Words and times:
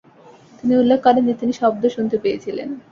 তিনি 0.57 0.73
উল্লেখ 0.77 0.99
করেন 1.03 1.23
যে, 1.25 1.33
তিনি 1.33 1.53
শব্দ 1.53 1.83
শুনতে 1.87 2.17
পেয়েছিলেন। 2.17 2.69